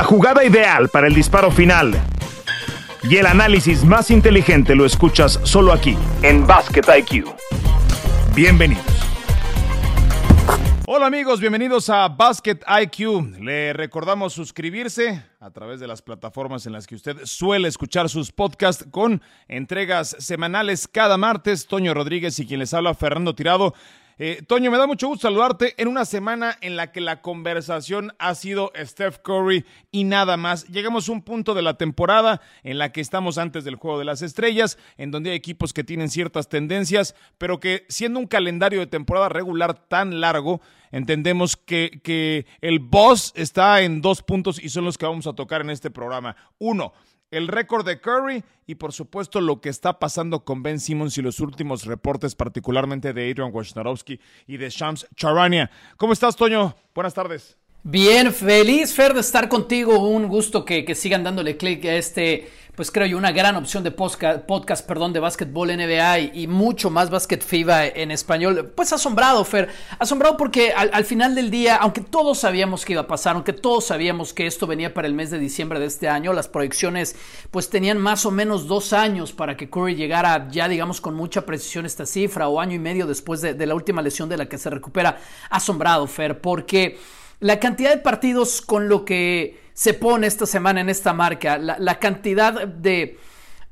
[0.00, 1.92] La jugada ideal para el disparo final
[3.02, 7.26] y el análisis más inteligente lo escuchas solo aquí, en Basket IQ.
[8.34, 8.82] Bienvenidos.
[10.86, 13.40] Hola amigos, bienvenidos a Basket IQ.
[13.40, 18.32] Le recordamos suscribirse a través de las plataformas en las que usted suele escuchar sus
[18.32, 21.66] podcasts con entregas semanales cada martes.
[21.66, 23.74] Toño Rodríguez y quien les habla, Fernando Tirado.
[24.22, 28.12] Eh, Toño, me da mucho gusto saludarte en una semana en la que la conversación
[28.18, 30.68] ha sido Steph Curry y nada más.
[30.68, 34.04] Llegamos a un punto de la temporada en la que estamos antes del Juego de
[34.04, 38.80] las Estrellas, en donde hay equipos que tienen ciertas tendencias, pero que siendo un calendario
[38.80, 40.60] de temporada regular tan largo,
[40.92, 45.32] entendemos que, que el boss está en dos puntos y son los que vamos a
[45.32, 46.36] tocar en este programa.
[46.58, 46.92] Uno,
[47.30, 51.22] el récord de Curry y por supuesto lo que está pasando con Ben Simmons y
[51.22, 55.70] los últimos reportes, particularmente de Adrian Wojnarowski y de Shams Charania.
[55.96, 56.74] ¿Cómo estás, Toño?
[56.94, 57.56] Buenas tardes.
[57.82, 60.06] Bien, feliz Fer de estar contigo.
[60.06, 63.82] Un gusto que, que sigan dándole clic a este pues creo yo, una gran opción
[63.84, 68.72] de podcast, podcast perdón, de básquetbol NBA y, mucho más básquet FIBA en español.
[68.74, 69.68] Pues asombrado, Fer.
[69.98, 73.86] Asombrado porque al, final del día, aunque todos sabíamos que iba a pasar, aunque todos
[73.86, 77.16] sabíamos que esto venía para el mes de diciembre de este año, las proyecciones
[77.50, 81.44] pues tenían más o menos dos años para que Curry llegara ya, digamos, con mucha
[81.44, 84.48] precisión esta cifra o año y medio después de, de la última lesión de la
[84.48, 85.18] que se recupera.
[85.50, 86.98] Asombrado, Fer, porque
[87.40, 91.56] la cantidad de partidos con lo que se pone esta semana en esta marca.
[91.56, 93.18] La, cantidad de,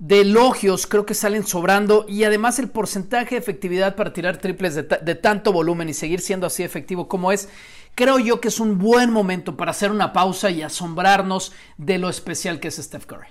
[0.09, 5.15] elogios creo que salen sobrando y además el porcentaje de efectividad para tirar triples de,
[5.17, 7.51] tanto volumen y seguir siendo así efectivo como es,
[7.95, 12.09] creo yo que es un buen momento para hacer una pausa y asombrarnos de lo
[12.09, 13.29] especial que es Steph Curry.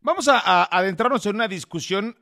[0.00, 2.16] Vamos a, adentrarnos en una discusión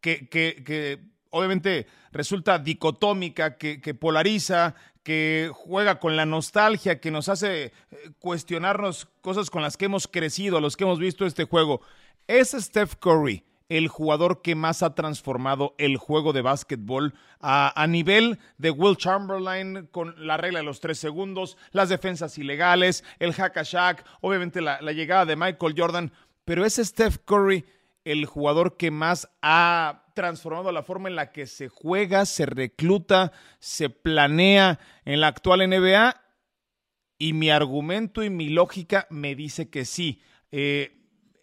[0.00, 7.72] que, obviamente resulta dicotómica, que, polariza, que juega con la nostalgia, que nos hace eh,
[8.18, 11.80] cuestionarnos cosas con las que hemos crecido, los que hemos visto este juego.
[12.26, 18.40] ¿Es Steph Curry el jugador que más ha transformado el juego de básquetbol a, nivel
[18.58, 23.58] de Will Chamberlain con la regla de los tres segundos, las defensas ilegales, el hack
[23.58, 26.12] a shack, obviamente la llegada de Michael Jordan?
[26.44, 27.64] Pero ¿es Steph Curry
[28.12, 33.32] el jugador que más ha transformado la forma en la que se juega, se recluta,
[33.58, 36.20] se planea en la actual NBA?
[37.18, 40.22] Y mi argumento y mi lógica me dice que sí.
[40.50, 40.96] Eh,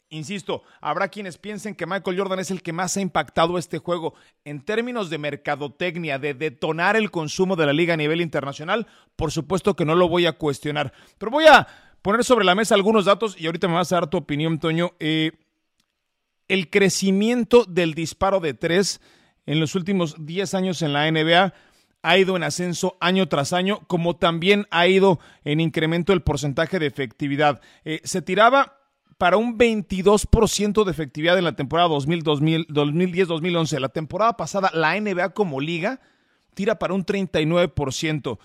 [0.10, 4.14] insisto, habrá quienes piensen que Michael Jordan es el que más ha impactado este juego
[4.44, 8.88] en términos de mercadotecnia, de detonar el consumo de la liga a nivel internacional.
[9.16, 11.68] Por supuesto que no lo voy a cuestionar, pero voy a
[12.02, 14.94] poner sobre la mesa algunos datos y ahorita me vas a dar tu opinión, Toño.
[15.00, 15.32] Eh,
[16.48, 19.02] el crecimiento del disparo de tres
[19.46, 21.54] en los últimos 10 años en la NBA
[22.04, 26.80] ha ido en ascenso año tras año, como también ha ido en incremento el porcentaje
[26.80, 27.62] de efectividad.
[28.04, 28.78] se tiraba
[29.18, 33.80] para un 22% de efectividad en la temporada 2010-2011.
[33.80, 36.00] La temporada pasada, la NBA como liga
[36.54, 38.38] tira para un 39%.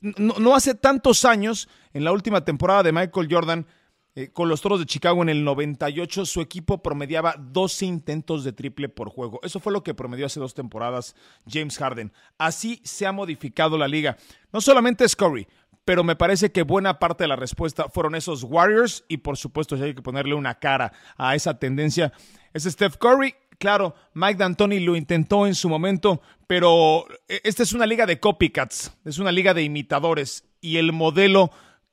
[0.00, 3.66] no, no hace tantos años, en la última temporada de Michael Jordan,
[4.14, 8.52] eh, con los Toros de Chicago en el 98, su equipo promediaba 12 intentos de
[8.52, 9.40] triple por juego.
[9.42, 11.14] Eso fue lo que promedió hace dos temporadas
[11.48, 12.12] James Harden.
[12.38, 14.16] Así se ha modificado la liga.
[14.52, 15.48] No solamente es Curry,
[15.84, 19.76] pero me parece que buena parte de la respuesta fueron esos Warriors y por supuesto
[19.76, 22.12] si hay que ponerle una cara a esa tendencia
[22.52, 23.34] es Steph Curry.
[23.58, 28.18] Claro, Mike D'Antoni lo intentó en su momento, pero eh, esta es una liga de
[28.18, 31.50] copycats, es una liga de imitadores y el modelo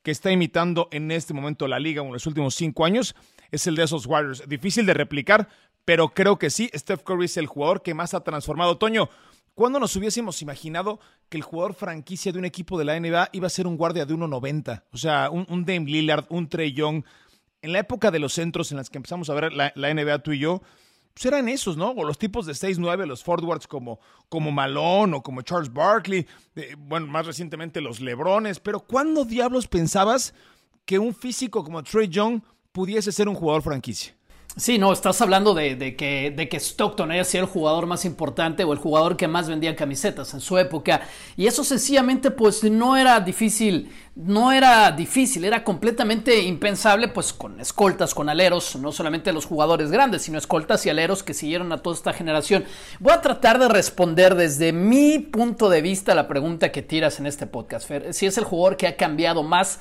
[0.10, 3.16] que está imitando en este momento la liga en los últimos cinco años
[3.52, 4.42] es el de esos Warriors.
[4.50, 5.48] Difícil de replicar,
[5.86, 8.80] pero creo que sí, Steph Curry es el jugador que más ha transformado.
[8.80, 9.08] Toño,
[9.54, 11.00] ¿cuándo nos hubiésemos imaginado
[11.30, 14.08] que el jugador franquicia de un equipo de la NBA iba a ser un guardia
[14.08, 14.86] de 1.90?
[14.92, 17.04] O sea, un, un, Dame Lillard, un Trey Young.
[17.62, 20.24] En la época de los centros en las que empezamos a ver la, la NBA
[20.24, 20.64] tú y yo,
[21.20, 21.90] pues eran esos, ¿no?
[21.90, 24.00] O los tipos de 6-9, los forwards como,
[24.30, 26.26] como Malone o como Charles Barkley,
[26.78, 30.34] bueno, más recientemente los Lebrones, pero ¿cuándo diablos pensabas
[30.86, 34.16] que un físico como Trey Young pudiese ser un jugador franquicia?
[34.58, 38.80] Sí, no, estás hablando de, que, Stockton haya sido el jugador más importante o el
[38.80, 41.02] jugador que más vendía camisetas en su época.
[41.38, 47.60] Y eso sencillamente pues no era difícil, no era difícil, era completamente impensable pues con
[47.62, 51.78] escoltas, con aleros, no solamente los jugadores grandes, sino escoltas y aleros que siguieron a
[51.78, 52.66] toda esta generación.
[53.00, 57.28] Voy a tratar de responder desde mi punto de vista la pregunta que tiras en
[57.28, 57.90] este podcast.
[58.12, 59.80] Si es el jugador que ha cambiado más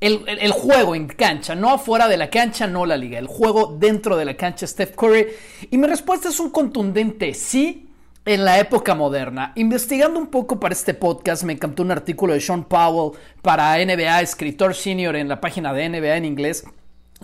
[0.00, 4.16] el, juego en cancha, no afuera de la cancha, no la liga, el juego dentro
[4.16, 5.26] de la cancha, Steph Curry.
[5.70, 7.88] Y mi respuesta es un contundente sí,
[8.26, 9.52] en la época moderna.
[9.54, 14.20] Investigando un poco para este podcast, me encantó un artículo de Sean Powell para NBA,
[14.20, 16.64] escritor senior en la página de NBA en inglés.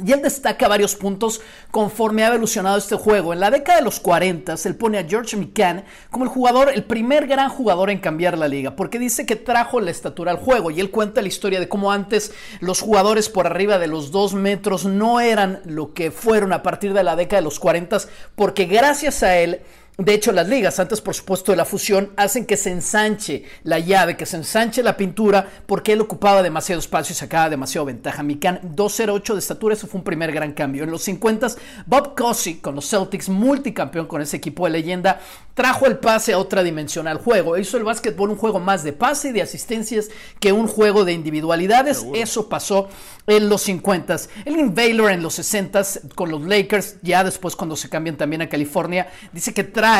[0.02, 3.34] Y él destaca varios puntos conforme ha evolucionado este juego.
[3.34, 6.84] En la década de los 40, él pone a George McCann como el jugador, el
[6.84, 10.70] primer gran jugador en cambiar la liga, porque dice que trajo la estatura al juego.
[10.70, 14.32] Y él cuenta la historia de cómo antes los jugadores por arriba de los dos
[14.32, 17.98] metros no eran lo que fueron a partir de la década de los 40,
[18.34, 19.60] porque gracias a él
[19.98, 23.78] de hecho, las ligas, antes por supuesto de la fusión, hacen que se ensanche la
[23.78, 28.22] llave, que se ensanche la pintura, porque él ocupaba demasiado espacio y sacaba demasiado ventaja.
[28.22, 30.84] Mikan 2.08 de estatura, eso fue un primer gran cambio.
[30.84, 31.48] En los 50,
[31.84, 35.20] Bob Cossey con los Celtics, multicampeón con ese equipo de leyenda,
[35.52, 37.58] trajo el pase a otra dimensión al juego.
[37.58, 40.08] Hizo el básquetbol un juego más de pase y de asistencias
[40.40, 42.06] que un juego de individualidades.
[42.14, 42.88] Eso pasó
[43.26, 44.16] en los 50.
[44.46, 45.82] El Baylor en los 60
[46.14, 49.91] con los Lakers, ya después cuando se cambian también a California, dice que trae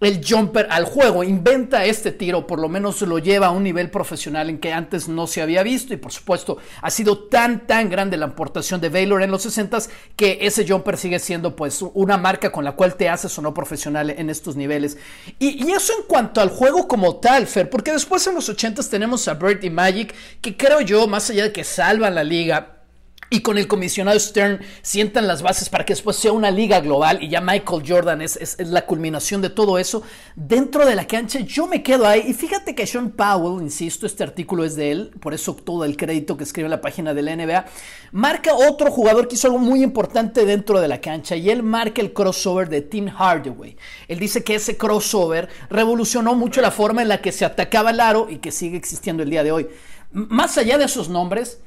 [0.00, 3.90] el jumper al juego, inventa este tiro, por lo menos lo lleva a un nivel
[3.90, 7.88] profesional en que antes no se había visto y por supuesto ha sido tan tan
[7.88, 9.78] grande la aportación de Baylor en los 60
[10.16, 13.54] que ese jumper sigue siendo pues una marca con la cual te haces o no
[13.54, 14.98] profesional en estos niveles.
[15.38, 18.82] Y, y eso en cuanto al juego como tal, Fer, porque después en los 80
[18.88, 22.83] tenemos a Bird y Magic que creo yo, más allá de que salvan la liga,
[23.30, 27.22] y con el comisionado Stern sientan las bases para que después sea una liga global
[27.22, 30.02] y ya Michael Jordan es, la culminación de todo eso.
[30.36, 34.22] Dentro de la cancha yo me quedo ahí y fíjate que Sean Powell, insisto, este
[34.22, 37.22] artículo es de él, por eso todo el crédito que escribe en la página de
[37.22, 37.64] la NBA,
[38.12, 42.00] marca otro jugador que hizo algo muy importante dentro de la cancha y él marca
[42.00, 43.76] el crossover de Tim Hardaway.
[44.08, 48.00] Él dice que ese crossover revolucionó mucho la forma en la que se atacaba el
[48.00, 49.68] aro y que sigue existiendo el día de hoy.
[50.12, 51.58] Más allá de esos nombres,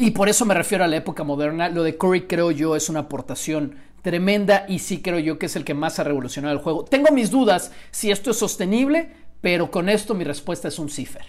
[0.00, 1.68] y por eso me refiero a la época moderna.
[1.68, 5.56] Lo de Curry creo yo es una aportación tremenda y sí creo yo que es
[5.56, 6.84] el que más ha revolucionado el juego.
[6.84, 11.26] Tengo mis dudas si esto es sostenible, pero con esto mi respuesta es un cifer.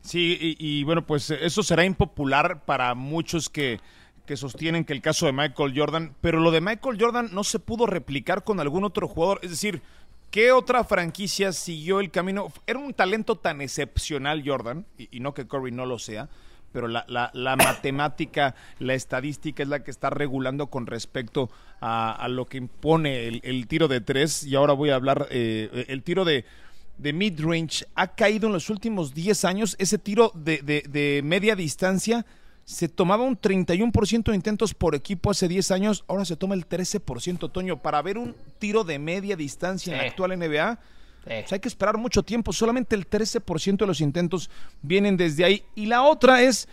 [0.00, 3.80] Sí, y, bueno, pues eso será impopular para muchos que,
[4.26, 7.58] que sostienen que el caso de Michael Jordan, pero lo de Michael Jordan no se
[7.58, 9.40] pudo replicar con algún otro jugador.
[9.42, 9.82] Es decir,
[10.34, 12.52] ¿Qué otra franquicia siguió el camino?
[12.66, 16.28] Era un talento tan excepcional Jordan, y, no que Curry no lo sea,
[16.74, 21.48] pero la, la, matemática, la estadística es la que está regulando con respecto
[21.80, 24.42] a, lo que impone el, tiro de tres.
[24.42, 26.44] Y ahora voy a hablar, eh, el tiro de,
[26.98, 29.76] de mid-range ha caído en los últimos 10 años.
[29.78, 32.26] Ese tiro de, de, media distancia
[32.64, 36.68] se tomaba un 31% de intentos por equipo hace 10 años, ahora se toma el
[36.68, 37.82] 13%, Toño.
[37.82, 40.80] Para ver un tiro de media distancia en la actual NBA
[41.26, 42.52] hay que esperar mucho tiempo.
[42.52, 44.50] Solamente el 13% de los intentos
[44.82, 45.62] vienen desde ahí.
[45.74, 46.68] Y la otra es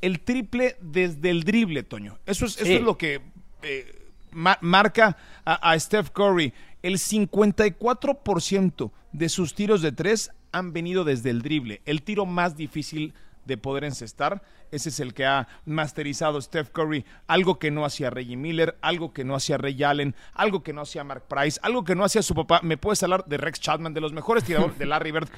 [0.00, 2.18] el triple desde el drible, Toño.
[2.26, 3.20] Eso es, eso es lo que
[3.62, 6.52] eh, marca a, a Steph Curry.
[6.82, 11.80] El 54% de sus tiros de tres han venido desde el drible.
[11.84, 14.42] El tiro más difícil de poder encestar.
[14.70, 19.12] Ese es el que ha masterizado Steph Curry, algo que no hacía Reggie Miller, algo
[19.12, 22.22] que no hacía Ray Allen, algo que no hacía Mark Price, algo que no hacía
[22.22, 22.60] su papá.
[22.62, 25.28] Me puedes hablar de Rex Chapman, de los mejores tiradores de Larry Bird.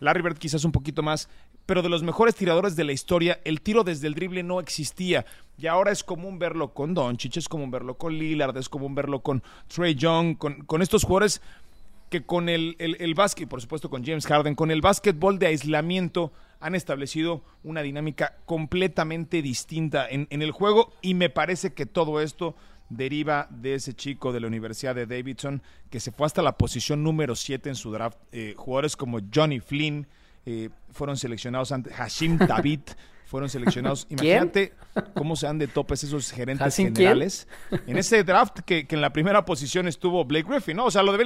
[0.00, 1.28] Larry Bird quizás un poquito más,
[1.64, 5.24] pero de los mejores tiradores de la historia, el tiro desde el drible no existía.
[5.56, 9.20] Y ahora es común verlo con Doncic, es común verlo con Lillard, es común verlo
[9.20, 11.40] con Trey Young, con, con estos jugadores
[12.12, 15.46] que con el, el, el básquet, por supuesto con James Harden, con el básquetbol de
[15.46, 16.30] aislamiento
[16.60, 22.20] han establecido una dinámica completamente distinta en, en, el juego y me parece que todo
[22.20, 22.54] esto
[22.90, 27.02] deriva de ese chico de la Universidad de Davidson que se fue hasta la posición
[27.02, 28.18] número 7 en su draft.
[28.30, 30.06] Eh, jugadores como Johnny Flynn
[30.44, 32.80] eh, fueron seleccionados ante Hashim David
[33.32, 34.06] fueron seleccionados.
[34.10, 34.74] Imagínate
[35.14, 37.48] cómo se dan de topes esos gerentes generales.
[37.86, 40.84] En ese draft que, en la primera posición estuvo Blake Griffin, ¿no?
[40.84, 41.24] O sea, lo de,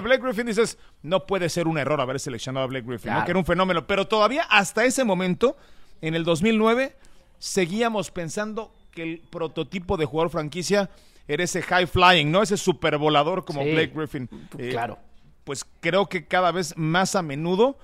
[0.00, 3.38] Blake, Griffin dices, no puede ser un error haber seleccionado a Blake Griffin, que era
[3.40, 3.88] un fenómeno.
[3.88, 5.56] Pero todavía hasta ese momento,
[6.00, 6.94] en el 2009,
[7.40, 10.90] seguíamos pensando que el prototipo de jugador franquicia
[11.26, 12.40] era ese high flying, ¿no?
[12.40, 14.28] Ese super volador como Blake Griffin.
[14.70, 14.98] claro.
[15.02, 15.04] Eh,
[15.42, 17.78] pues creo que cada vez más a menudo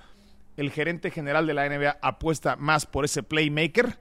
[0.57, 3.97] el gerente general de la NBA apuesta más por ese playmaker,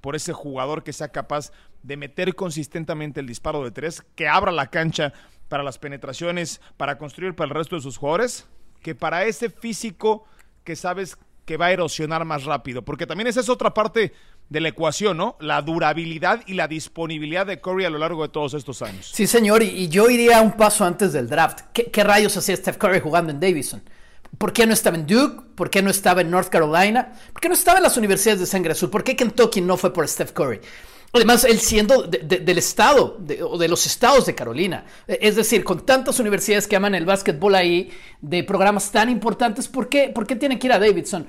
[0.00, 1.50] por ese jugador que sea capaz
[1.82, 5.12] de meter consistentemente el disparo de tres, que abra la cancha
[5.48, 8.46] para las penetraciones, para construir para el resto de sus jugadores,
[8.82, 10.24] que para ese físico
[10.62, 14.12] que sabes que va a erosionar más rápido, porque también esa es otra parte
[14.48, 15.36] de la ecuación, ¿no?
[15.40, 19.10] La durabilidad y la disponibilidad de Curry a lo largo de todos estos años.
[19.12, 21.60] Sí, señor, y, yo iría un paso antes del draft.
[21.72, 23.82] ¿Qué, ¿Qué, rayos hacía Steph Curry jugando en Davidson?
[24.38, 25.42] ¿Por qué no estaba en Duke?
[25.54, 27.12] ¿Por qué no estaba en North Carolina?
[27.32, 28.90] ¿Por qué no estaba en las universidades de sangre azul?
[28.90, 30.60] ¿Por qué Kentucky no fue por Steph Curry?
[31.12, 34.84] Además, él siendo del estado o de los estados de Carolina.
[35.06, 39.88] Es decir, con tantas universidades que aman el básquetbol ahí, de programas tan importantes, ¿por
[39.88, 41.28] qué, por qué tiene que ir a Davidson?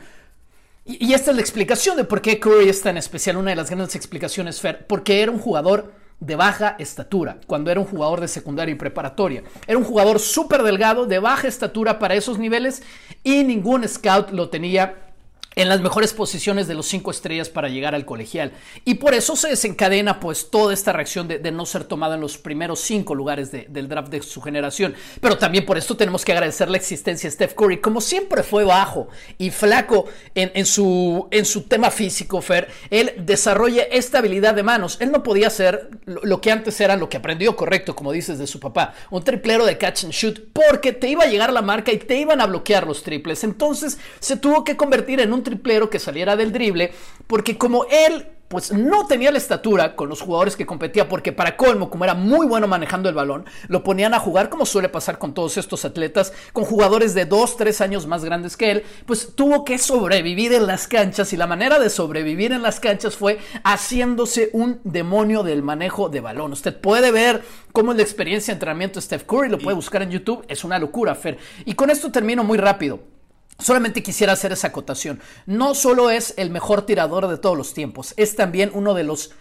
[0.85, 3.57] Y, y, esta es la explicación de por qué Curry es tan especial, una de
[3.57, 8.21] las grandes explicaciones, Fer, porque era un jugador de baja estatura, cuando era un jugador
[8.21, 9.43] de secundaria y preparatoria.
[9.67, 12.83] Era un jugador súper delgado, de baja estatura para esos niveles,
[13.23, 15.04] y ningún scout lo tenía
[15.55, 18.51] en las mejores posiciones de los cinco estrellas para llegar al colegial.
[18.83, 22.37] Y por eso se desencadena pues toda esta reacción de, no ser tomado en los
[22.37, 24.95] primeros cinco lugares del draft de su generación.
[25.21, 27.79] Pero también por esto tenemos que agradecer la existencia de Steph Curry.
[27.79, 29.07] Como siempre fue bajo
[29.37, 34.97] y flaco en, su, en su tema físico, Fer, él desarrolla esta habilidad de manos.
[34.99, 38.47] Él no podía hacer lo, que antes era lo que aprendió correcto, como dices de
[38.47, 41.91] su papá, un triplero de catch and shoot, porque te iba a llegar la marca
[41.91, 43.43] y te iban a bloquear los triples.
[43.43, 46.91] Entonces se tuvo que convertir en un triplero que saliera del drible,
[47.27, 51.57] porque como él pues no tenía la estatura con los jugadores que competía, porque para
[51.57, 55.17] colmo, como era muy bueno manejando el balón, lo ponían a jugar como suele pasar
[55.17, 59.35] con todos estos atletas, con jugadores de 2, 3 años más grandes que él, pues
[59.35, 63.39] tuvo que sobrevivir en las canchas y la manera de sobrevivir en las canchas fue
[63.63, 66.51] haciéndose un demonio del manejo de balón.
[66.51, 70.03] Usted puede ver cómo es la experiencia de entrenamiento de Steph Curry, lo puede buscar
[70.03, 71.37] en YouTube, es una locura, Fer.
[71.65, 73.14] Y con esto termino muy rápido.
[73.59, 75.19] Solamente quisiera hacer esa acotación.
[75.45, 79.31] No solo es el mejor tirador de todos los tiempos, es también uno de los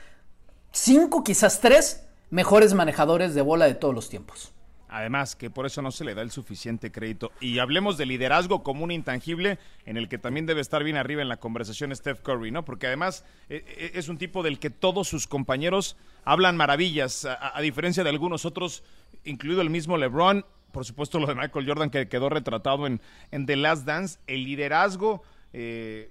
[0.73, 4.52] cinco, quizás tres, mejores manejadores de bola de todos los tiempos.
[4.88, 7.33] Además, que por eso no se le da el suficiente crédito.
[7.40, 11.21] Y hablemos de liderazgo como un intangible en el que también debe estar bien arriba
[11.21, 12.64] en la conversación Steph Curry, ¿no?
[12.64, 17.61] Porque además eh, eh, es un tipo del que todos sus compañeros hablan maravillas, a
[17.61, 18.85] diferencia de algunos otros,
[19.25, 23.00] incluido el mismo LeBron por supuesto lo de Michael Jordan que quedó retratado en,
[23.31, 25.23] en The Last Dance, el liderazgo,
[25.54, 26.11] eh,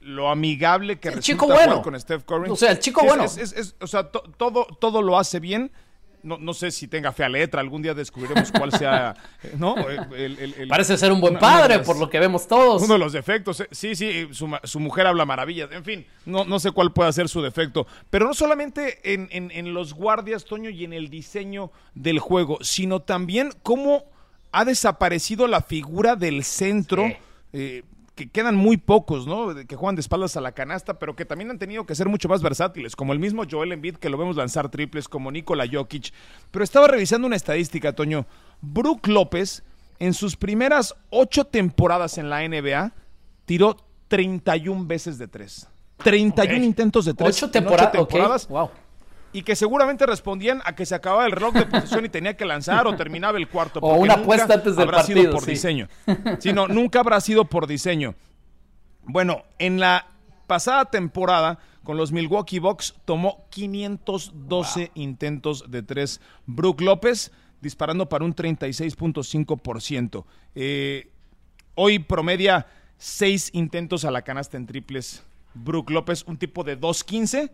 [0.00, 1.82] lo amigable que el chico bueno.
[1.82, 2.50] con Steph Curry.
[2.50, 3.24] O sea, el chico bueno.
[3.24, 5.70] o sea, todo, todo lo hace bien
[6.22, 9.74] no, no, sé si tenga fea letra, algún día descubriremos cuál sea, eh, ¿no?
[10.68, 12.82] Parece ser un buen padre, por lo que vemos todos.
[12.82, 16.58] Uno de los defectos, eh, sí, sí, su, mujer habla maravillas, en fin, no, no
[16.58, 20.84] sé cuál puede ser su defecto, pero no solamente en, en, los guardias, Toño, y
[20.84, 24.04] en el diseño del juego, sino también cómo
[24.52, 27.06] ha desaparecido la figura del centro.
[27.52, 27.82] Eh,
[28.18, 29.54] que quedan muy pocos, ¿no?
[29.54, 32.28] Que juegan de espaldas a la canasta, pero que también han tenido que ser mucho
[32.28, 36.12] más versátiles, como el mismo Joel Embiid, que lo vemos lanzar triples, como Nikola Jokic.
[36.50, 38.26] Pero estaba revisando una estadística, Toño.
[38.60, 39.62] Brook López,
[40.00, 42.92] en sus primeras ocho temporadas en la NBA,
[43.44, 43.76] tiró
[44.08, 45.68] 31 veces de tres.
[45.98, 47.40] 31 intentos de tres.
[47.40, 48.48] Ocho, temporadas.
[48.48, 48.70] Wow
[49.32, 52.44] y que seguramente respondían a que se acababa el reloj de posición y tenía que
[52.44, 53.80] lanzar o terminaba el cuarto.
[53.80, 55.88] O una apuesta antes del habrá sido por diseño.
[56.38, 58.14] Sino, nunca habrá sido por diseño.
[59.02, 60.06] Bueno, en la
[60.46, 66.20] pasada temporada con los Milwaukee Bucks tomó 512 intentos de tres.
[66.46, 67.30] Brook López
[67.60, 70.24] disparando para un 36.5%.
[70.54, 71.10] Eh,
[71.74, 72.66] hoy promedia
[72.96, 75.22] seis intentos a la canasta en triples.
[75.54, 77.50] Brook López, un tipo de 2.15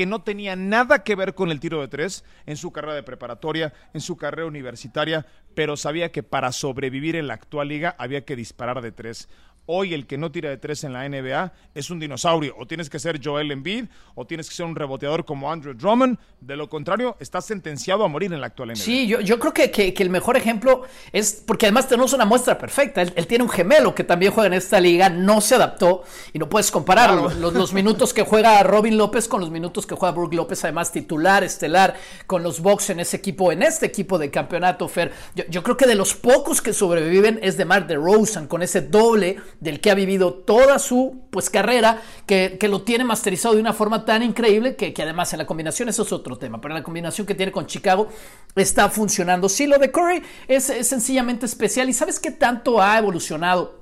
[0.00, 3.02] que no tenía nada que ver con el tiro de tres en su carrera de
[3.02, 8.24] preparatoria, en su carrera universitaria, pero sabía que para sobrevivir en la actual liga había
[8.24, 9.28] que disparar de tres.
[9.72, 12.56] Hoy el que no tira de tres en la NBA es un dinosaurio.
[12.58, 13.84] O tienes que ser Joel Embiid
[14.16, 16.18] o tienes que ser un reboteador como Andrew Drummond.
[16.40, 18.76] De lo contrario, estás sentenciado a morir en la actual NBA.
[18.76, 22.58] Sí, yo, yo creo que, que, el mejor ejemplo es porque además tenemos una muestra
[22.58, 23.00] perfecta.
[23.00, 26.48] Él, tiene un gemelo que también juega en esta liga, no se adaptó y no
[26.48, 30.34] puedes comparar los, los, minutos que juega Robin López con los minutos que juega Brook
[30.34, 31.94] López, además titular, estelar,
[32.26, 35.12] con los Bucks en ese equipo, en este equipo de campeonato, Fer.
[35.36, 38.80] Yo, yo creo que de los pocos que sobreviven es de Mark DeRozan con ese
[38.80, 43.72] doble del que ha vivido toda su pues, carrera, que, lo tiene masterizado de una
[43.72, 47.26] forma tan increíble que, además en la combinación, eso es otro tema, pero la combinación
[47.26, 48.08] que tiene con Chicago
[48.56, 49.48] está funcionando.
[49.48, 53.79] Sí, lo de Curry es, es sencillamente especial y sabes qué tanto ha evolucionado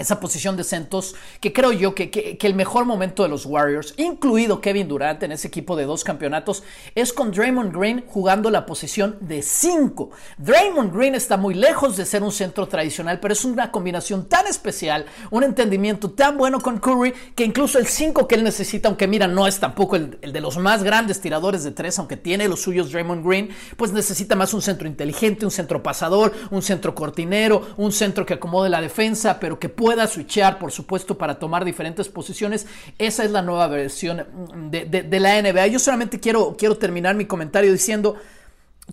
[0.00, 4.60] esa posición de centos, que creo yo que, el mejor momento de los Warriors, incluido
[4.60, 6.62] Kevin Durant en ese equipo de dos campeonatos,
[6.94, 10.10] es con Draymond Green jugando la posición de 5.
[10.38, 14.46] Draymond Green está muy lejos de ser un centro tradicional, pero es una combinación tan
[14.46, 19.06] especial, un entendimiento tan bueno con Curry, que incluso el 5 que él necesita, aunque
[19.06, 22.48] mira, no es tampoco el, el de los más grandes tiradores de tres, aunque tiene
[22.48, 26.94] los suyos Draymond Green, pues necesita más un centro inteligente, un centro pasador, un centro
[26.94, 31.40] cortinero, un centro que acomode la defensa, pero que puede pueda switchar, por supuesto, para
[31.40, 32.64] tomar diferentes posiciones.
[32.96, 34.24] Esa es la nueva versión
[34.70, 35.66] de, la NBA.
[35.66, 38.16] Yo solamente quiero, quiero terminar mi comentario diciendo...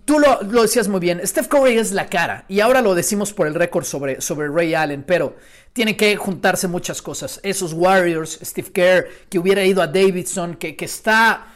[0.06, 3.48] Tú lo, decías muy bien, Steph Curry es la cara y ahora lo decimos por
[3.48, 5.38] el récord sobre, sobre Ray Allen, pero
[5.74, 7.40] tiene que juntarse muchas cosas.
[7.42, 11.48] Esos Warriors, Steve Kerr, que hubiera ido a Davidson, que, que está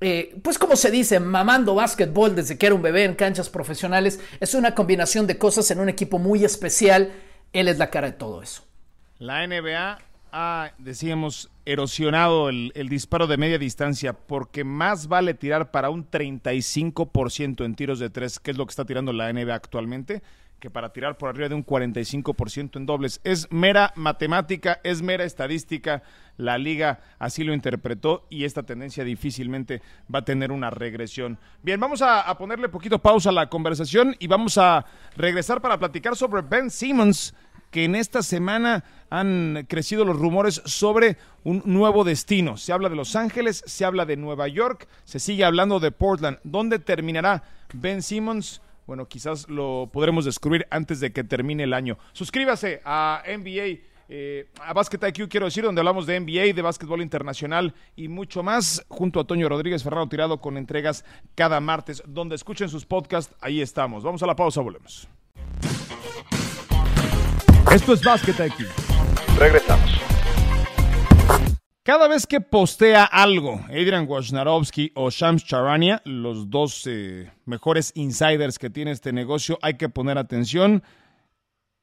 [0.00, 4.20] eh, pues como se dice, mamando básquetbol desde que era un bebé en canchas profesionales.
[4.38, 7.12] Es una combinación de cosas en un equipo muy especial.
[7.52, 8.67] Él es la cara de todo eso.
[9.18, 9.98] La NBA
[10.30, 17.64] ha, decíamos, erosionado el, disparo de media distancia porque más vale tirar para un 35%
[17.64, 20.22] en tiros de tres, que es lo que está tirando la NBA actualmente,
[20.60, 23.20] que para tirar por arriba de un 45% en dobles.
[23.24, 26.02] Es mera matemática, es mera estadística.
[26.36, 29.82] La liga así lo interpretó y esta tendencia difícilmente
[30.12, 31.38] va a tener una regresión.
[31.62, 34.84] Bien, vamos a, a ponerle poquito pausa a la conversación y vamos a
[35.16, 37.34] regresar para platicar sobre Ben Simmons
[37.70, 42.56] que en esta semana han crecido los rumores sobre un nuevo destino.
[42.56, 46.38] Se habla de Los Ángeles, se habla de Nueva York, se sigue hablando de Portland.
[46.44, 48.60] ¿Dónde terminará Ben Simmons?
[48.86, 51.98] Bueno, quizás lo podremos descubrir antes de que termine el año.
[52.12, 53.86] Suscríbase a NBA.
[54.10, 58.42] Eh, a Basket IQ quiero decir, donde hablamos de NBA, de básquetbol internacional y mucho
[58.42, 62.02] más, junto a Toño Rodríguez Ferraro Tirado con entregas cada martes.
[62.06, 64.02] Donde escuchen sus podcasts, ahí estamos.
[64.02, 65.06] Vamos a la pausa, volvemos.
[67.78, 68.66] Esto es Basket IQ.
[69.38, 69.88] Regresamos.
[71.84, 78.58] Cada vez que postea algo, Adrian Wojnarowski o Shams Charania, los dos eh, mejores insiders
[78.58, 80.82] que tiene este negocio, hay que poner atención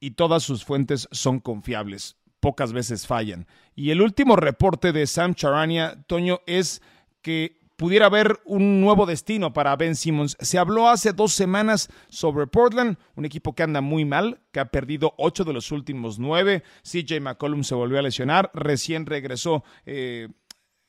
[0.02, 2.18] y todas sus fuentes son confiables.
[2.42, 3.48] Pocas veces fallan.
[3.74, 6.82] Y el último reporte de Sam Charania, Toño, es
[7.22, 10.38] que pudiera haber un nuevo destino para Ben Simmons.
[10.40, 14.66] Se habló hace dos semanas sobre Portland, un equipo que anda muy mal, que ha
[14.66, 16.64] perdido ocho de los últimos nueve.
[16.84, 19.64] CJ McCollum se volvió a lesionar, recién regresó.
[19.86, 20.30] Eh,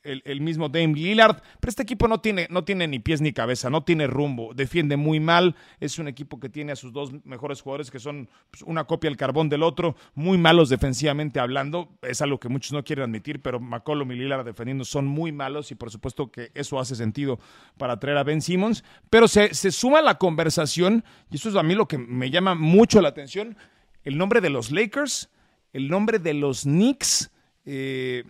[0.06, 3.70] el, mismo Dame Lillard, pero este equipo no tiene, no tiene ni pies ni cabeza,
[3.70, 7.60] no tiene rumbo, defiende muy mal, es un equipo que tiene a sus dos mejores
[7.60, 12.22] jugadores que son pues, una copia del carbón del otro, muy malos defensivamente hablando, es
[12.22, 15.75] algo que muchos no quieren admitir, pero McCollum y Lillard defendiendo son muy malos y
[15.75, 17.38] por supuesto que eso hace sentido
[17.76, 21.62] para traer a Ben Simmons, pero se, se suma la conversación, y eso es a
[21.62, 23.56] mí lo que me llama mucho la atención,
[24.04, 25.30] el nombre de los Lakers,
[25.72, 27.30] el nombre de los Knicks,
[27.66, 28.25] eh,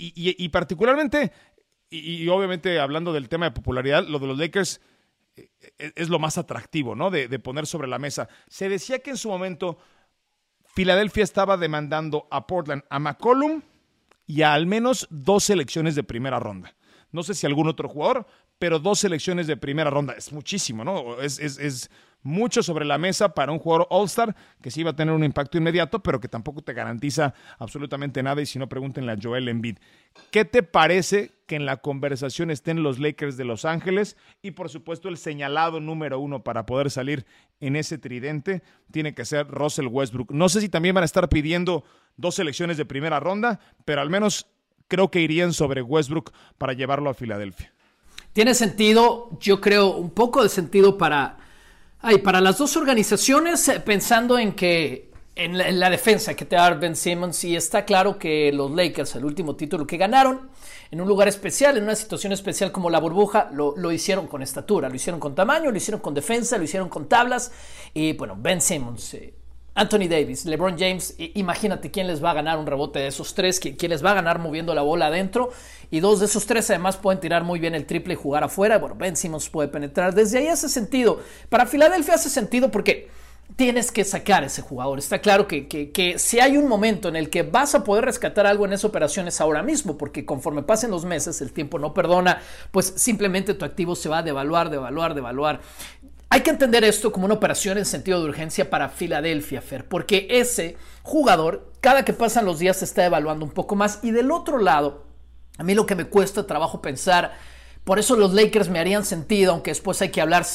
[0.00, 1.30] y, y, y, particularmente,
[1.90, 4.80] y, y, obviamente hablando del tema de popularidad, lo de los Lakers
[5.36, 7.10] es, es lo más atractivo, ¿no?
[7.10, 8.28] De, de, poner sobre la mesa.
[8.48, 9.78] Se decía que en su momento
[10.64, 13.62] Filadelfia estaba demandando a Portland, a McCollum
[14.26, 16.74] y a al menos dos selecciones de primera ronda.
[17.12, 18.26] No sé si algún otro jugador,
[18.58, 20.14] pero dos selecciones de primera ronda.
[20.14, 21.20] Es muchísimo, ¿no?
[21.20, 21.90] Es, es, es
[22.22, 25.58] mucho sobre la mesa para un jugador All-Star que sí va a tener un impacto
[25.58, 28.42] inmediato, pero que tampoco te garantiza absolutamente nada.
[28.42, 29.78] Y si no, pregúntenle a Joel Embiid.
[30.30, 34.16] ¿Qué te parece que en la conversación estén los Lakers de Los Ángeles?
[34.42, 37.26] Y por supuesto, el señalado número uno para poder salir
[37.60, 40.32] en ese tridente tiene que ser Russell Westbrook.
[40.32, 41.84] No sé si también van a estar pidiendo
[42.16, 44.46] dos selecciones de primera ronda, pero al menos
[44.88, 47.72] creo que irían sobre Westbrook para llevarlo a Filadelfia.
[48.32, 51.38] Tiene sentido, yo creo, un poco de sentido para,
[52.02, 56.44] ay, para las dos organizaciones, eh, pensando en que en la, en la, defensa que
[56.44, 60.50] te da Ben Simmons, y está claro que los Lakers, el último título que ganaron,
[60.90, 64.42] en un lugar especial, en una situación especial como la burbuja, lo, lo hicieron con
[64.42, 67.52] estatura, lo hicieron con tamaño, lo hicieron con defensa, lo hicieron con tablas,
[67.94, 69.14] y bueno, Ben Simmons.
[69.14, 69.39] Eh,
[69.80, 73.58] Anthony Davis, LeBron James, imagínate quién les va a ganar un rebote de esos tres,
[73.58, 75.50] quién les va a ganar moviendo la bola adentro.
[75.90, 78.76] Y dos de esos tres además pueden tirar muy bien el triple y jugar afuera.
[78.76, 80.14] Bueno, Ben Simmons puede penetrar.
[80.14, 81.20] Desde ahí hace sentido.
[81.48, 83.08] Para Filadelfia hace sentido porque
[83.56, 84.98] tienes que sacar ese jugador.
[84.98, 88.46] Está claro que, que, si hay un momento en el que vas a poder rescatar
[88.46, 91.94] algo en esa operación es ahora mismo, porque conforme pasen los meses, el tiempo no
[91.94, 92.40] perdona,
[92.70, 95.60] pues simplemente tu activo se va a devaluar, devaluar, devaluar.
[96.32, 100.28] Hay que entender esto como una operación en sentido de urgencia para Filadelfia, Fer, porque
[100.30, 103.98] ese jugador, cada que pasan los días, se está evaluando un poco más.
[104.04, 105.06] Y del otro lado,
[105.58, 107.32] a mí lo que me cuesta trabajo pensar,
[107.82, 110.46] por eso los Lakers me harían sentido, aunque después hay que hablar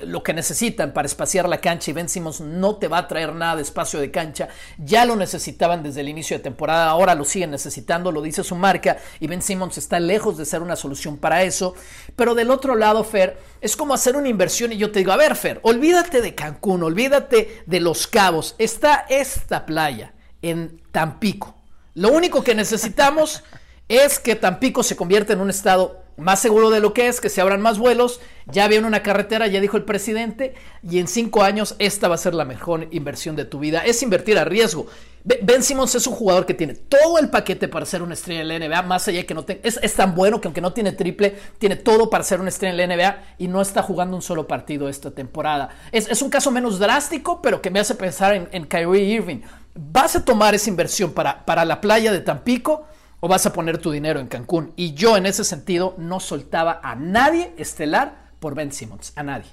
[0.00, 3.34] lo que necesitan para espaciar la cancha y Ben Simmons no te va a traer
[3.34, 4.48] nada de espacio de cancha.
[4.78, 8.56] Ya lo necesitaban desde el inicio de temporada, ahora lo siguen necesitando, lo dice su
[8.56, 11.74] marca y Ben Simmons está lejos de ser una solución para eso.
[12.16, 15.16] Pero del otro lado, Fer, es como hacer una inversión y yo te digo, a
[15.16, 21.54] ver, Fer, olvídate de Cancún, olvídate de Los Cabos, está esta playa en Tampico.
[21.94, 23.42] Lo único que necesitamos
[23.88, 27.28] es que Tampico se convierta en un estado más seguro de lo que es, que
[27.28, 31.42] se abran más vuelos, ya viene una carretera, ya dijo el presidente, y en cinco
[31.42, 33.84] años esta va a ser la mejor inversión de tu vida.
[33.84, 34.86] Es invertir a riesgo.
[35.24, 38.48] Ben Simmons es un jugador que tiene todo el paquete para ser una estrella en
[38.48, 40.74] la NBA, más allá de que no tenga, es, es, tan bueno que aunque no
[40.74, 44.16] tiene triple, tiene todo para ser una estrella en la NBA y no está jugando
[44.16, 45.70] un solo partido esta temporada.
[45.92, 49.40] Es, un caso menos drástico, pero que me hace pensar en, Kyrie Irving.
[49.74, 52.86] ¿Vas a tomar esa inversión para la playa de Tampico?
[53.24, 54.74] O vas a poner tu dinero en Cancún.
[54.76, 59.48] Y yo en ese sentido no soltaba a nadie estelar por Ben Simmons, a nadie.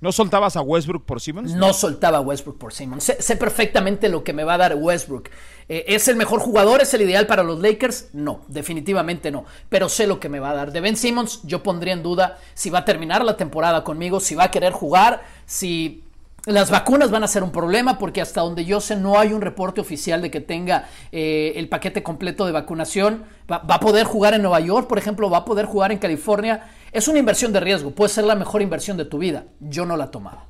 [0.00, 1.52] ¿No soltabas a Westbrook por Simmons?
[1.54, 3.02] No soltaba a Westbrook por Simmons.
[3.18, 5.28] Sé, perfectamente lo que me va a dar Westbrook.
[5.68, 6.82] Eh, ¿Es el mejor jugador?
[6.82, 8.10] ¿Es el ideal para los Lakers?
[8.12, 9.44] No, definitivamente no.
[9.68, 10.70] Pero sé lo que me va a dar.
[10.70, 14.36] De Ben Simmons yo pondría en duda si va a terminar la temporada conmigo, si
[14.36, 16.04] va a querer jugar, si
[16.46, 19.42] las vacunas van a ser un problema porque hasta donde yo sé no hay un
[19.42, 23.24] reporte oficial de que tenga eh, el paquete completo de vacunación.
[23.50, 26.70] Va, a poder jugar en Nueva York, por ejemplo, va a poder jugar en California.
[26.92, 29.44] Es una inversión de riesgo, puede ser la mejor inversión de tu vida.
[29.60, 30.46] Yo no la tomaba.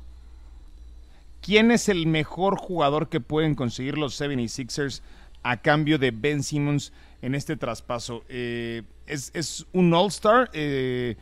[1.41, 5.01] ¿Quién es el mejor jugador que pueden conseguir los 76ers
[5.43, 8.23] a cambio de Ben Simmons en este traspaso?
[8.29, 10.51] Eh, es, es, un All-Star.
[10.53, 11.17] Eh,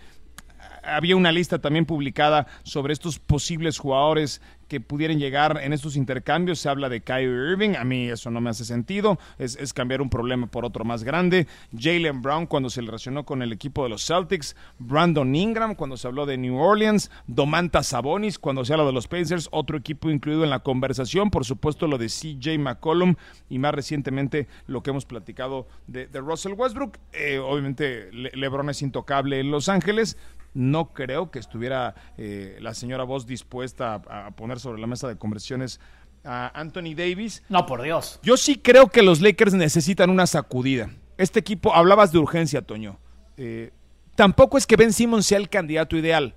[0.84, 6.60] había una lista también publicada sobre estos posibles jugadores que pudieran llegar en estos intercambios.
[6.60, 10.10] Se habla de Kyrie Irving, a mí eso no me hace sentido, es, cambiar un
[10.10, 11.48] problema por otro más grande.
[11.78, 16.08] Jalen Brown cuando se relacionó con el equipo de los Celtics, Brandon Ingram cuando se
[16.08, 20.44] habló de New Orleans, Domantas Sabonis cuando se habla de los Pacers, otro equipo incluido
[20.44, 23.16] en la conversación, por supuesto lo de CJ McCollum
[23.50, 27.00] y más recientemente lo que hemos platicado de, Russell Westbrook.
[27.14, 30.18] Eh, obviamente LeBron es intocable en Los Ángeles,
[30.54, 35.18] no creo que estuviera eh, la señora Voss dispuesta a, poner sobre la mesa de
[35.18, 35.80] conversiones
[36.24, 37.44] a Anthony Davis.
[37.50, 38.20] No, por Dios.
[38.24, 40.90] Yo sí creo que los Lakers necesitan una sacudida.
[41.18, 43.00] Este equipo, hablabas de urgencia, Toño.
[43.38, 43.72] Eh,
[44.16, 46.36] tampoco es que Ben Simmons sea el candidato ideal.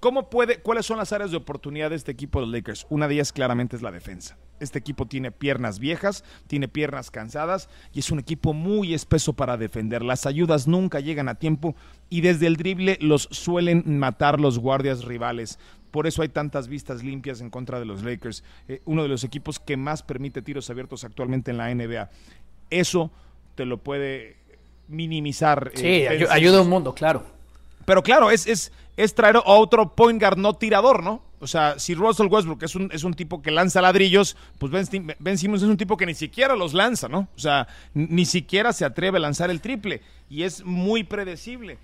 [0.00, 2.86] ¿Cómo puede, ¿Cuáles son las áreas de oportunidad de este equipo de los Lakers?
[2.90, 4.36] Una de ellas claramente es la defensa.
[4.62, 9.56] Este equipo tiene piernas viejas, tiene piernas cansadas y es un equipo muy espeso para
[9.56, 10.02] defender.
[10.02, 11.74] Las ayudas nunca llegan a tiempo
[12.08, 15.58] y desde el drible los suelen matar los guardias rivales.
[15.90, 19.24] Por eso hay tantas vistas limpias en contra de los Lakers, eh, uno de los
[19.24, 22.08] equipos que más permite tiros abiertos actualmente en la NBA.
[22.70, 23.10] Eso
[23.56, 24.36] te lo puede
[24.88, 25.72] minimizar.
[25.74, 27.24] Eh, sí, ayuda a un mundo, claro.
[27.84, 31.22] Pero claro, es, es, es traer a otro point guard no tirador, ¿no?
[31.42, 34.86] O sea, si Russell Westbrook es un, es un tipo que lanza ladrillos, pues ben,
[35.38, 37.26] Simmons es un tipo que ni siquiera los lanza, ¿no?
[37.34, 41.78] O sea, ni siquiera se atreve a lanzar el triple y es muy predecible.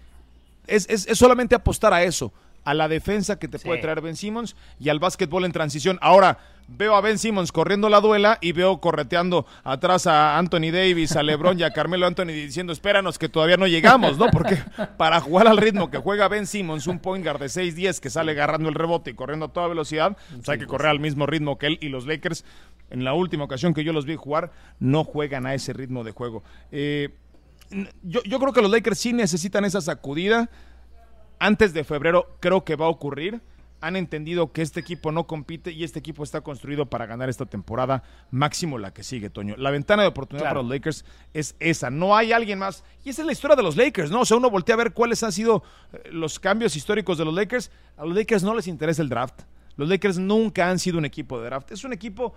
[0.68, 2.32] Es, es, es solamente apostar a eso
[2.64, 5.98] a la defensa que te puede traer Ben Simmons y al básquetbol en transición.
[6.00, 11.16] Ahora, veo a Ben Simmons corriendo la duela y veo correteando atrás a Anthony Davis,
[11.16, 14.26] a LeBron y a Carmelo Anthony diciendo, espéranos que todavía no llegamos, ¿no?
[14.30, 14.58] Porque
[14.98, 18.32] para jugar al ritmo que juega Ben Simmons, un point guard de 6-10 que sale
[18.32, 21.58] agarrando el rebote y corriendo a toda velocidad, pues hay que correr al mismo ritmo
[21.58, 22.44] que él y los Lakers,
[22.90, 26.12] en la última ocasión que yo los vi jugar, no juegan a ese ritmo de
[26.12, 26.42] juego.
[26.70, 27.14] Eh,
[28.02, 30.48] yo, yo creo que los Lakers sí necesitan esa sacudida
[31.38, 33.40] antes de febrero creo que va a ocurrir.
[33.80, 37.46] Han entendido que este equipo no compite y este equipo está construido para ganar esta
[37.46, 39.54] temporada, máximo la que sigue, Toño.
[39.56, 41.88] La ventana de oportunidad para los Lakers es esa.
[41.88, 42.82] No hay alguien más.
[43.04, 44.22] Y esa es la historia de los Lakers, ¿no?
[44.22, 47.32] O sea, uno voltea a ver cuáles han sido eh, los cambios históricos de los
[47.32, 47.70] Lakers.
[47.96, 49.42] A los Lakers no les interesa el draft.
[49.76, 51.70] Los Lakers nunca han sido un equipo de draft.
[51.70, 52.34] Es un equipo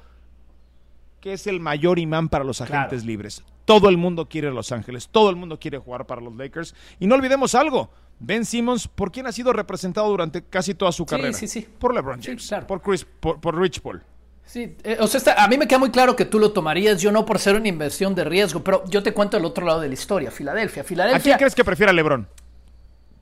[1.21, 3.43] que es el mayor imán para los agentes libres.
[3.65, 6.76] Todo el mundo quiere Los Ángeles, todo el mundo quiere jugar para los Lakers.
[7.00, 11.06] Y no olvidemos algo, Ben Simmons, ¿por quién ha sido representado durante casi toda su
[11.06, 11.34] carrera?
[11.34, 14.04] Sí, sí, Por LeBron James, por, Chris, por, Rich Paul.
[14.45, 17.12] Sí, eh, o sea, a mí me queda muy claro que tú lo tomarías, yo
[17.12, 19.88] no por ser una inversión de riesgo, pero yo te cuento el otro lado de
[19.88, 20.84] la historia, Filadelfia.
[20.84, 22.28] Filadelfia ¿A quién crees que prefiera LeBron?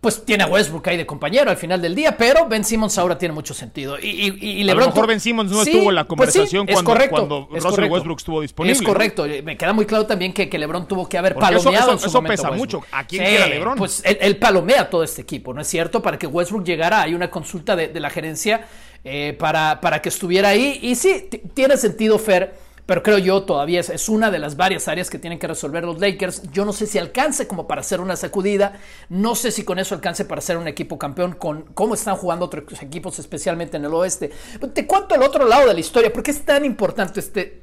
[0.02, 3.18] Pues tiene a Westbrook ahí de compañero al final del día, pero Ben Simmons ahora
[3.18, 4.00] tiene mucho sentido.
[4.00, 6.68] Y, y, LeBron, a lo mejor Ben Simmons no estuvo en la pues conversación
[7.10, 8.80] cuando, Russell Westbrook estuvo disponible.
[8.80, 9.26] Es correcto.
[9.44, 12.50] Me queda muy claro también que, que LeBron tuvo que haber palomeado eso, eso, pesa
[12.52, 12.82] mucho.
[12.92, 13.78] ¿A quién sí, LeBron?
[13.78, 16.02] Pues él, palomea todo este equipo, ¿no es cierto?
[16.02, 18.66] Para que Westbrook llegara, hay una consulta de, de la gerencia
[19.04, 20.80] eh, para, para que estuviera ahí.
[20.82, 25.12] Y sí, tiene sentido, Fer pero creo yo todavía es, una de las varias áreas
[25.12, 26.42] que tienen que resolver los Lakers.
[26.52, 29.94] Yo no sé si alcance como para hacer una sacudida, no sé si con eso
[29.94, 33.94] alcance para ser un equipo campeón con cómo están jugando otros equipos, especialmente en el
[33.94, 34.32] oeste.
[34.74, 37.62] Te cuento el otro lado de la historia, porque es tan importante este,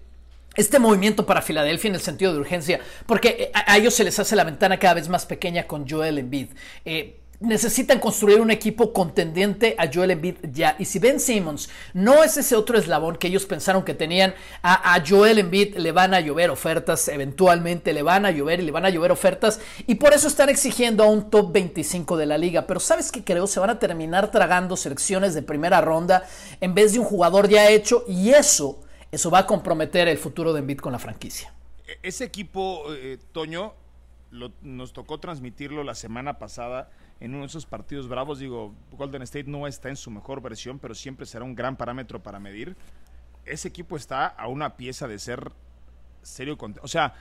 [0.54, 4.36] este movimiento para Filadelfia en el sentido de urgencia, porque a, ellos se les hace
[4.36, 6.50] la ventana cada vez más pequeña con Joel Embiid.
[6.84, 10.76] Eh, necesitan construir un equipo contendiente a Joel Embiid ya.
[10.78, 15.02] Y si Ben Simmons no es ese otro eslabón que ellos pensaron que tenían, a,
[15.06, 18.86] Joel Embiid le van a llover ofertas, eventualmente le van a llover y le van
[18.86, 19.60] a llover ofertas.
[19.86, 22.66] Y por eso están exigiendo a un top 25 de la liga.
[22.66, 23.46] Pero ¿sabes qué creo?
[23.46, 26.26] Se van a terminar tragando selecciones de primera ronda
[26.60, 28.04] en vez de un jugador ya hecho.
[28.08, 28.80] Y eso,
[29.12, 31.52] eso va a comprometer el futuro de Embiid con la franquicia.
[31.86, 33.74] E, ese equipo, eh, Toño,
[34.62, 38.38] nos tocó transmitirlo la semana pasada en uno de esos partidos bravos.
[38.38, 42.22] Digo, Golden State no está en su mejor versión, pero siempre será un gran parámetro
[42.22, 42.76] para medir.
[43.44, 45.52] Ese equipo está a una pieza de ser
[46.22, 46.58] serio.
[46.82, 47.14] O sea,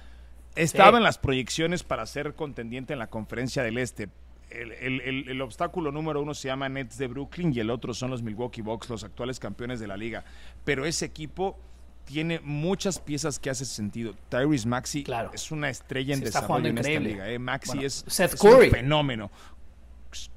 [0.55, 4.10] estaba en las proyecciones para ser contendiente en la conferencia del Este.
[4.49, 8.62] El, obstáculo número uno se llama Nets de Brooklyn y el otro son los Milwaukee
[8.62, 10.23] Bucks, los actuales campeones de la liga.
[10.63, 11.58] Pero ese equipo
[12.05, 14.13] tiene muchas piezas que hace sentido.
[14.29, 15.03] Tyrese Maxi
[15.34, 17.29] es una estrella en desarrollo en esta liga.
[17.29, 17.39] ¿eh?
[17.39, 18.05] Maxi es,
[18.41, 19.31] un fenómeno.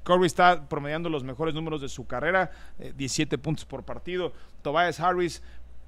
[0.03, 4.33] Curry está promediando los mejores números de su carrera, 17 eh, puntos por partido.
[4.61, 5.41] Tobias Harris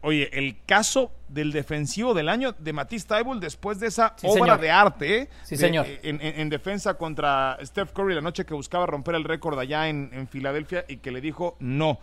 [0.04, 4.71] Oye, el caso del defensivo del año de Matisse Taibul después de esa obra de
[4.71, 5.30] arte ¿eh?
[5.43, 5.86] sí, señor.
[6.01, 10.86] En, defensa contra Steph Curry la noche que buscaba romper el récord allá en, Filadelfia
[10.88, 11.99] y que le dijo no.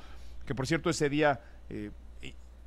[0.46, 1.90] Que por cierto ese día eh,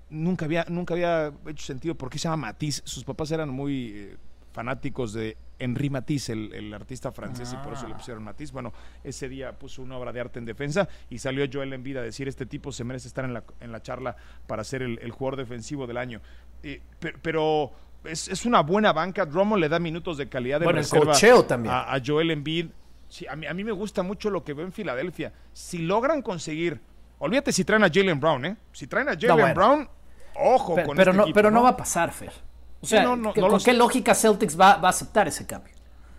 [0.09, 2.81] nunca, había, nunca había hecho sentido por qué se llama Matisse.
[2.83, 4.17] Sus papás eran muy eh,
[4.51, 7.97] fanáticos de Henri Matisse, el, artista francés, y por eso le ah.
[7.97, 8.51] pusieron Matisse.
[8.51, 12.01] Bueno, ese día puso una obra de arte en defensa y salió Joel Embiid a
[12.01, 14.15] decir, este tipo se merece estar en la, en la charla
[14.47, 16.21] para ser el, jugador defensivo del año.
[17.21, 17.71] pero,
[18.03, 20.81] es, una buena banca, Romo le da minutos de calidad de bueno,
[21.45, 21.73] también.
[21.73, 22.67] A, Joel Embiid.
[23.07, 25.33] Sí, a, mí, a mí me gusta mucho lo que veo en Filadelfia.
[25.51, 26.79] Si logran conseguir,
[27.19, 28.57] olvídate si traen a Jalen Brown, ¿eh?
[28.71, 29.89] Si traen a Jalen Brown,
[30.35, 32.31] ojo con pero este no, equipo, Pero no va a pasar, Fer.
[32.81, 35.73] O sea, ¿con qué lógica Celtics va, a aceptar ese cambio?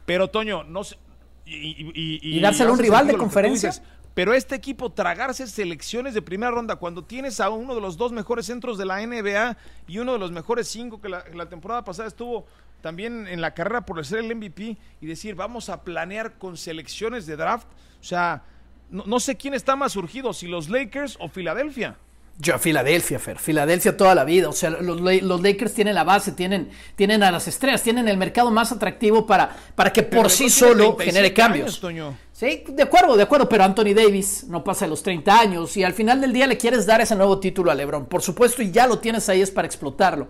[0.06, 0.96] Pero, Toño, no sé.
[1.44, 3.72] Y, dárselo a un rival de conferencia.
[4.14, 8.12] pero este equipo tragarse selecciones de primera ronda cuando tienes a uno de los dos
[8.12, 9.56] mejores centros de la NBA
[9.88, 12.46] y uno de los mejores cinco que la, temporada pasada estuvo
[12.80, 17.26] también en la carrera por ser el MVP y decir vamos a planear con selecciones
[17.26, 17.66] de draft.
[18.00, 18.44] O sea,
[18.88, 21.96] no, no sé quién está más surgido, si los Lakers o Filadelfia.
[22.42, 23.38] Yo, Filadelfia, Fer.
[23.38, 24.48] Filadelfia toda la vida.
[24.48, 28.50] O sea, los, Lakers tienen la base, tienen, tienen a las estrellas, tienen el mercado
[28.50, 31.80] más atractivo para, para que por sí solo genere cambios.
[32.32, 33.48] sí, de acuerdo, de acuerdo.
[33.48, 36.58] Pero Anthony Davis no pasa de los 30 años y al final del día le
[36.58, 38.06] quieres dar ese nuevo título a LeBron.
[38.06, 40.26] Por supuesto, y ya lo tienes ahí, es para explotarlo.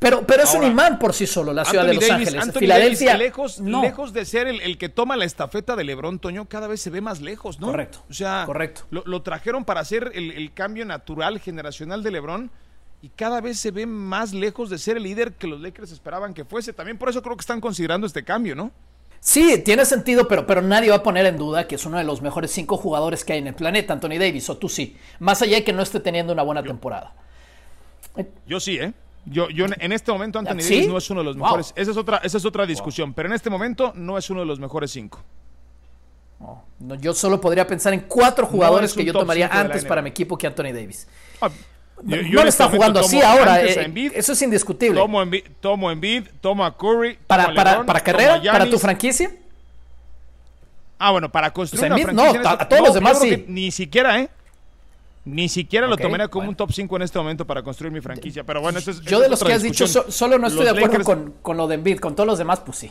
[0.00, 2.50] Pero, pero es un imán por sí solo, la ciudad de Los Ángeles.
[2.54, 3.18] Filadelfia.
[3.18, 6.88] lejos, lejos de ser el, que toma la estafeta de Lebron, Toño, cada vez se
[6.88, 7.66] ve más lejos, ¿no?
[7.66, 8.02] Correcto.
[8.08, 8.86] O sea, correcto.
[8.90, 12.50] Lo, trajeron para hacer el, cambio natural, generacional de Lebron.
[13.02, 16.34] Y cada vez se ve más lejos de ser el líder que los Lakers esperaban
[16.34, 16.72] que fuese.
[16.72, 18.72] También por eso creo que están considerando este cambio, ¿no?
[19.20, 22.04] Sí, tiene sentido, pero, pero nadie va a poner en duda que es uno de
[22.04, 24.96] los mejores cinco jugadores que hay en el planeta, Anthony Davis, o tú sí.
[25.18, 27.14] Más allá de que no esté teniendo una buena temporada.
[28.46, 28.92] Yo sí, ¿eh?
[29.26, 31.72] Yo, yo en este momento Anthony Davis no es uno de los mejores.
[31.76, 33.12] Esa es otra, esa es otra discusión.
[33.14, 35.22] Pero en este momento no es uno de los mejores cinco.
[36.78, 40.38] No, yo solo podría pensar en cuatro jugadores que yo tomaría antes para mi equipo
[40.38, 41.06] que Anthony Davis.
[41.40, 41.50] Ah,
[42.02, 43.62] no, le está este jugando así ahora.
[43.62, 44.98] Eh, eso es indiscutible.
[44.98, 47.18] Tomo Embiid, tomo, Embiid, tomo a Curry.
[47.26, 48.40] ¿Para, para, para carrera?
[48.42, 49.30] ¿Para tu franquicia?
[50.98, 52.42] Ah, bueno, para construir una franquicia.
[52.42, 53.44] No, a, todos los demás sí.
[53.48, 54.30] Ni siquiera, ¿eh?
[55.24, 58.42] Ni siquiera lo tomaría como un top 5 en este momento para construir mi franquicia.
[58.44, 59.00] Pero bueno, eso es.
[59.02, 61.74] Yo de los que has dicho, solo no estoy de acuerdo con, con, lo de
[61.74, 61.98] Embiid.
[61.98, 62.90] Con todos los demás, pues sí.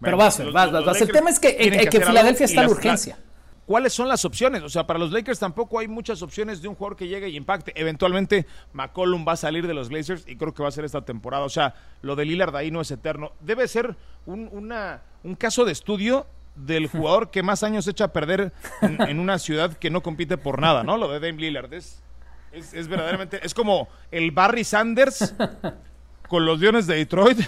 [0.00, 1.00] pero vas, vas, vas.
[1.00, 3.18] El tema es que, que, Filadelfia está en urgencia.
[3.66, 4.62] ¿Cuáles son las opciones?
[4.62, 7.36] O sea, para los Lakers tampoco hay muchas opciones de un jugador que llegue y
[7.36, 7.78] impacte.
[7.78, 11.02] Eventualmente, McCollum va a salir de los Blazers y creo que va a ser esta
[11.02, 11.44] temporada.
[11.44, 13.32] O sea, lo de Lillard ahí no es eterno.
[13.40, 16.26] Debe ser un, una, un caso de estudio
[16.58, 20.60] del jugador que más años echa a perder en, una ciudad que no compite por
[20.60, 20.96] nada, ¿no?
[20.96, 22.02] Lo de Dame Lillard es,
[22.52, 25.34] es, verdaderamente, es como el Barry Sanders
[26.28, 27.40] con los Leones de Detroit,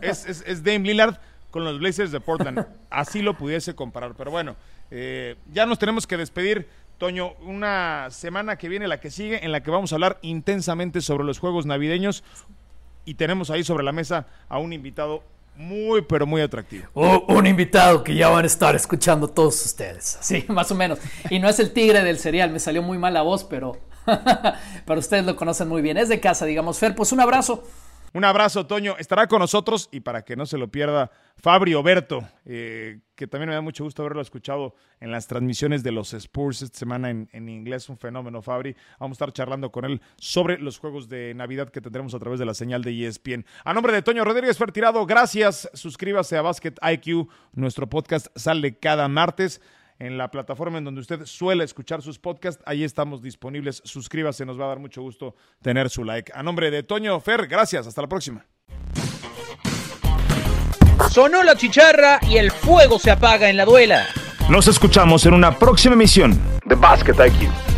[0.00, 1.16] es, es, Dame Lillard
[1.50, 2.66] con los Blazers de Portland.
[2.90, 4.56] Así lo pudiese comparar, pero bueno,
[4.90, 6.68] eh, ya nos tenemos que despedir.
[6.98, 11.02] Toño, una semana que viene, la que sigue, en la que vamos a hablar intensamente
[11.02, 12.24] sobre los juegos navideños
[13.04, 15.22] y tenemos ahí sobre la mesa a un invitado
[15.56, 16.86] muy, pero muy atractivo.
[16.94, 20.18] un invitado que ya van a estar escuchando todos ustedes.
[20.26, 20.98] Sí, más o menos.
[21.30, 23.76] Y no es el tigre del cereal, me salió muy mal la voz, pero,
[24.86, 25.96] pero ustedes lo conocen muy bien.
[25.96, 26.78] Es de casa, digamos.
[26.78, 27.62] Fer, pues un abrazo.
[28.16, 28.96] Un abrazo, Toño.
[28.98, 33.50] Estará con nosotros y para que no se lo pierda, Fabio Berto, eh, que también
[33.50, 37.48] me da mucho gusto haberlo escuchado en las transmisiones de los Spurs esta semana en,
[37.50, 37.90] inglés.
[37.90, 38.74] Un fenómeno, Fabri.
[38.98, 42.38] Vamos a estar charlando con él sobre los juegos de Navidad que tendremos a través
[42.38, 43.44] de la señal de ESPN.
[43.66, 45.68] A nombre de Toño Rodríguez Fertirado, gracias.
[45.74, 47.28] Suscríbase a Basket IQ.
[47.52, 49.60] Nuestro podcast sale cada martes
[49.98, 52.62] en la plataforma en donde usted suele escuchar sus podcasts.
[52.66, 53.82] Ahí estamos disponibles.
[53.84, 56.32] Suscríbase, nos va a dar mucho gusto tener su like.
[56.34, 57.86] A nombre de Toño Fer, gracias.
[57.86, 58.46] Hasta la próxima.
[61.10, 64.06] Sonó la chicharra y el fuego se apaga en la duela.
[64.50, 67.75] Nos escuchamos en una próxima emisión de Basket IQ.